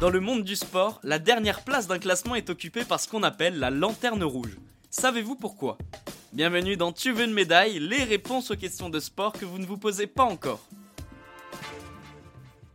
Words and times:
Dans 0.00 0.10
le 0.10 0.20
monde 0.20 0.44
du 0.44 0.56
sport, 0.56 1.00
la 1.02 1.18
dernière 1.18 1.64
place 1.64 1.86
d'un 1.86 1.98
classement 1.98 2.34
est 2.34 2.50
occupée 2.50 2.84
par 2.84 3.00
ce 3.00 3.08
qu'on 3.08 3.22
appelle 3.22 3.58
la 3.58 3.70
lanterne 3.70 4.22
rouge. 4.22 4.58
Savez-vous 4.90 5.36
pourquoi? 5.36 5.78
Bienvenue 6.32 6.76
dans 6.76 6.92
Tu 6.92 7.12
veux 7.12 7.24
une 7.24 7.32
médaille, 7.32 7.78
les 7.78 8.04
réponses 8.04 8.50
aux 8.50 8.56
questions 8.56 8.90
de 8.90 9.00
sport 9.00 9.32
que 9.32 9.46
vous 9.46 9.58
ne 9.58 9.64
vous 9.64 9.78
posez 9.78 10.06
pas 10.06 10.24
encore. 10.24 10.60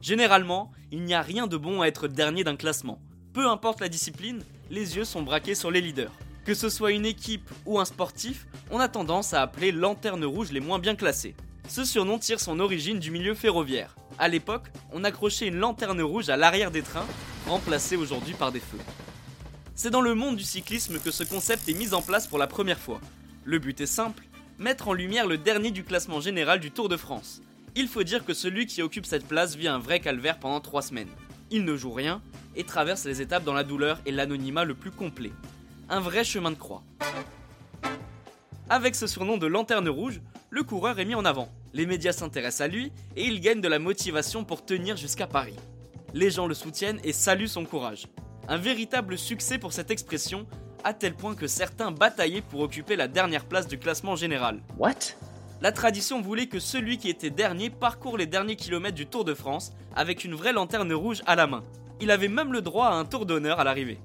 Généralement, 0.01 0.71
il 0.91 1.03
n'y 1.03 1.13
a 1.13 1.21
rien 1.21 1.45
de 1.45 1.57
bon 1.57 1.81
à 1.81 1.87
être 1.87 2.07
dernier 2.07 2.43
d'un 2.43 2.55
classement. 2.55 2.99
Peu 3.33 3.47
importe 3.47 3.81
la 3.81 3.87
discipline, 3.87 4.43
les 4.71 4.97
yeux 4.97 5.05
sont 5.05 5.21
braqués 5.21 5.55
sur 5.55 5.69
les 5.69 5.81
leaders. 5.81 6.11
Que 6.43 6.55
ce 6.55 6.69
soit 6.69 6.91
une 6.91 7.05
équipe 7.05 7.49
ou 7.67 7.79
un 7.79 7.85
sportif, 7.85 8.47
on 8.71 8.79
a 8.79 8.87
tendance 8.87 9.33
à 9.33 9.43
appeler 9.43 9.71
lanterne 9.71 10.25
rouge 10.25 10.51
les 10.51 10.59
moins 10.59 10.79
bien 10.79 10.95
classés. 10.95 11.35
Ce 11.67 11.85
surnom 11.85 12.17
tire 12.17 12.39
son 12.39 12.59
origine 12.59 12.97
du 12.97 13.11
milieu 13.11 13.35
ferroviaire. 13.35 13.95
À 14.17 14.27
l'époque, 14.27 14.71
on 14.91 15.03
accrochait 15.03 15.47
une 15.47 15.57
lanterne 15.57 16.01
rouge 16.01 16.29
à 16.29 16.37
l'arrière 16.37 16.71
des 16.71 16.81
trains, 16.81 17.05
remplacée 17.47 17.95
aujourd'hui 17.95 18.33
par 18.33 18.51
des 18.51 18.59
feux. 18.59 18.79
C'est 19.75 19.91
dans 19.91 20.01
le 20.01 20.15
monde 20.15 20.35
du 20.35 20.43
cyclisme 20.43 20.99
que 20.99 21.11
ce 21.11 21.23
concept 21.23 21.69
est 21.69 21.75
mis 21.75 21.93
en 21.93 22.01
place 22.01 22.25
pour 22.25 22.39
la 22.39 22.47
première 22.47 22.79
fois. 22.79 22.99
Le 23.43 23.59
but 23.59 23.79
est 23.79 23.85
simple, 23.85 24.23
mettre 24.57 24.87
en 24.87 24.93
lumière 24.93 25.27
le 25.27 25.37
dernier 25.37 25.69
du 25.69 25.83
classement 25.83 26.21
général 26.21 26.59
du 26.59 26.71
Tour 26.71 26.89
de 26.89 26.97
France. 26.97 27.41
Il 27.75 27.87
faut 27.87 28.03
dire 28.03 28.25
que 28.25 28.33
celui 28.33 28.65
qui 28.65 28.81
occupe 28.81 29.05
cette 29.05 29.27
place 29.27 29.55
vit 29.55 29.67
un 29.67 29.79
vrai 29.79 29.99
calvaire 29.99 30.39
pendant 30.39 30.59
3 30.59 30.81
semaines. 30.81 31.07
Il 31.51 31.65
ne 31.65 31.77
joue 31.77 31.93
rien 31.93 32.21
et 32.55 32.63
traverse 32.63 33.05
les 33.05 33.21
étapes 33.21 33.43
dans 33.43 33.53
la 33.53 33.63
douleur 33.63 34.01
et 34.07 34.11
l'anonymat 34.11 34.65
le 34.65 34.73
plus 34.73 34.91
complet. 34.91 35.31
Un 35.93 35.99
vrai 35.99 36.23
chemin 36.23 36.51
de 36.51 36.55
croix. 36.55 36.83
Avec 38.69 38.95
ce 38.95 39.07
surnom 39.07 39.35
de 39.35 39.45
lanterne 39.45 39.89
rouge, 39.89 40.21
le 40.49 40.63
coureur 40.63 40.97
est 40.99 41.05
mis 41.05 41.15
en 41.15 41.25
avant. 41.25 41.49
Les 41.73 41.85
médias 41.85 42.13
s'intéressent 42.13 42.61
à 42.61 42.69
lui 42.69 42.93
et 43.17 43.25
il 43.25 43.41
gagne 43.41 43.59
de 43.59 43.67
la 43.67 43.77
motivation 43.77 44.45
pour 44.45 44.63
tenir 44.63 44.95
jusqu'à 44.95 45.27
Paris. 45.27 45.57
Les 46.13 46.31
gens 46.31 46.47
le 46.47 46.53
soutiennent 46.53 47.01
et 47.03 47.11
saluent 47.11 47.49
son 47.49 47.65
courage. 47.65 48.07
Un 48.47 48.55
véritable 48.55 49.17
succès 49.17 49.57
pour 49.57 49.73
cette 49.73 49.91
expression, 49.91 50.47
à 50.85 50.93
tel 50.93 51.13
point 51.13 51.35
que 51.35 51.45
certains 51.45 51.91
bataillaient 51.91 52.39
pour 52.39 52.61
occuper 52.61 52.95
la 52.95 53.09
dernière 53.09 53.43
place 53.43 53.67
du 53.67 53.77
classement 53.77 54.15
général. 54.15 54.61
What? 54.77 55.17
La 55.59 55.73
tradition 55.73 56.21
voulait 56.21 56.47
que 56.47 56.59
celui 56.59 56.99
qui 56.99 57.09
était 57.09 57.31
dernier 57.31 57.69
parcourt 57.69 58.17
les 58.17 58.27
derniers 58.27 58.55
kilomètres 58.55 58.95
du 58.95 59.07
Tour 59.07 59.25
de 59.25 59.33
France 59.33 59.73
avec 59.93 60.23
une 60.23 60.35
vraie 60.35 60.53
lanterne 60.53 60.93
rouge 60.93 61.21
à 61.25 61.35
la 61.35 61.47
main. 61.47 61.65
Il 61.99 62.11
avait 62.11 62.29
même 62.29 62.53
le 62.53 62.61
droit 62.61 62.87
à 62.87 62.93
un 62.93 63.03
tour 63.03 63.25
d'honneur 63.25 63.59
à 63.59 63.65
l'arrivée. 63.65 63.99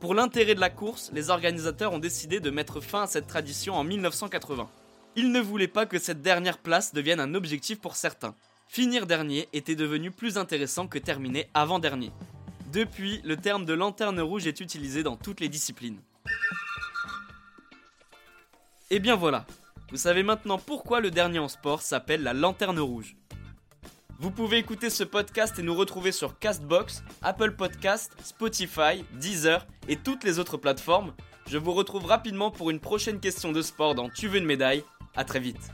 Pour 0.00 0.14
l'intérêt 0.14 0.54
de 0.54 0.60
la 0.60 0.70
course, 0.70 1.10
les 1.12 1.28
organisateurs 1.28 1.92
ont 1.92 1.98
décidé 1.98 2.38
de 2.38 2.50
mettre 2.50 2.80
fin 2.80 3.02
à 3.02 3.06
cette 3.08 3.26
tradition 3.26 3.74
en 3.74 3.82
1980. 3.82 4.68
Ils 5.16 5.32
ne 5.32 5.40
voulaient 5.40 5.66
pas 5.66 5.86
que 5.86 5.98
cette 5.98 6.22
dernière 6.22 6.58
place 6.58 6.94
devienne 6.94 7.18
un 7.18 7.34
objectif 7.34 7.80
pour 7.80 7.96
certains. 7.96 8.36
Finir 8.68 9.06
dernier 9.06 9.48
était 9.52 9.74
devenu 9.74 10.12
plus 10.12 10.38
intéressant 10.38 10.86
que 10.86 11.00
terminer 11.00 11.48
avant-dernier. 11.52 12.12
Depuis, 12.72 13.20
le 13.24 13.36
terme 13.36 13.64
de 13.64 13.72
lanterne 13.72 14.20
rouge 14.20 14.46
est 14.46 14.60
utilisé 14.60 15.02
dans 15.02 15.16
toutes 15.16 15.40
les 15.40 15.48
disciplines. 15.48 15.98
Et 18.90 19.00
bien 19.00 19.16
voilà, 19.16 19.46
vous 19.90 19.96
savez 19.96 20.22
maintenant 20.22 20.58
pourquoi 20.58 21.00
le 21.00 21.10
dernier 21.10 21.40
en 21.40 21.48
sport 21.48 21.82
s'appelle 21.82 22.22
la 22.22 22.34
lanterne 22.34 22.78
rouge. 22.78 23.16
Vous 24.20 24.32
pouvez 24.32 24.58
écouter 24.58 24.90
ce 24.90 25.04
podcast 25.04 25.60
et 25.60 25.62
nous 25.62 25.76
retrouver 25.76 26.10
sur 26.10 26.40
Castbox, 26.40 27.04
Apple 27.22 27.52
Podcast, 27.52 28.16
Spotify, 28.24 29.04
Deezer 29.20 29.64
et 29.86 29.94
toutes 29.94 30.24
les 30.24 30.40
autres 30.40 30.56
plateformes. 30.56 31.14
Je 31.46 31.56
vous 31.56 31.72
retrouve 31.72 32.04
rapidement 32.04 32.50
pour 32.50 32.70
une 32.70 32.80
prochaine 32.80 33.20
question 33.20 33.52
de 33.52 33.62
sport 33.62 33.94
dans 33.94 34.08
Tu 34.08 34.26
veux 34.26 34.38
une 34.38 34.44
médaille. 34.44 34.82
A 35.14 35.24
très 35.24 35.38
vite. 35.38 35.70